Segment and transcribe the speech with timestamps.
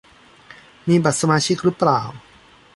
[0.87, 2.01] มีบัตรสมาชิกรึเปล่า